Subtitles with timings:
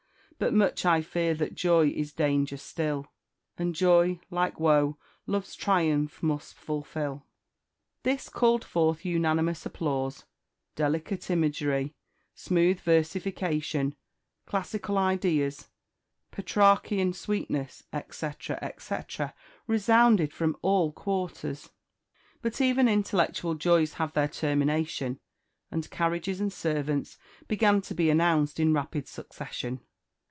[0.39, 3.05] But much I fear that joy is danger still;
[3.59, 7.27] And joy, like woe, love's triumph must fulfil."
[8.01, 10.23] This called forth unanimous applause
[10.75, 11.93] "delicate imagery"
[12.33, 13.93] "smooth versification"
[14.47, 15.67] "classical ideas"
[16.31, 18.57] "Petrarchian sweetness," etc.
[18.63, 19.35] etc.,
[19.67, 21.69] resounded from all quarters.
[22.41, 25.19] But even intellectual joys have their termination,
[25.69, 29.81] and carriages and servants began to be announced in rapid succession.